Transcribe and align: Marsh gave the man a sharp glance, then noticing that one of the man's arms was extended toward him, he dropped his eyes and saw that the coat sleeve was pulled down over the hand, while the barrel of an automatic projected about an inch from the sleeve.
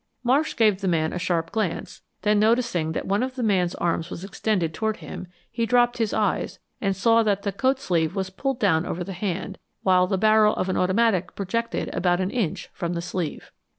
Marsh 0.23 0.55
gave 0.55 0.81
the 0.81 0.87
man 0.87 1.13
a 1.13 1.19
sharp 1.19 1.51
glance, 1.51 2.01
then 2.23 2.39
noticing 2.39 2.93
that 2.93 3.05
one 3.05 3.21
of 3.21 3.35
the 3.35 3.43
man's 3.43 3.75
arms 3.75 4.09
was 4.09 4.23
extended 4.23 4.73
toward 4.73 4.97
him, 4.97 5.27
he 5.51 5.63
dropped 5.67 5.99
his 5.99 6.11
eyes 6.11 6.57
and 6.81 6.95
saw 6.95 7.21
that 7.21 7.43
the 7.43 7.51
coat 7.51 7.79
sleeve 7.79 8.15
was 8.15 8.31
pulled 8.31 8.59
down 8.59 8.83
over 8.83 9.03
the 9.03 9.13
hand, 9.13 9.59
while 9.83 10.07
the 10.07 10.17
barrel 10.17 10.55
of 10.55 10.69
an 10.69 10.75
automatic 10.75 11.35
projected 11.35 11.87
about 11.93 12.19
an 12.19 12.31
inch 12.31 12.67
from 12.73 12.93
the 12.93 12.99
sleeve. 13.01 13.51